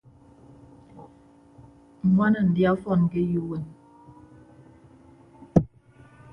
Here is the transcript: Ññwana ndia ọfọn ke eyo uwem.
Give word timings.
Ññwana 2.07 2.39
ndia 2.47 2.69
ọfọn 2.75 3.01
ke 3.11 3.19
eyo 3.25 3.39
uwem. 3.45 3.65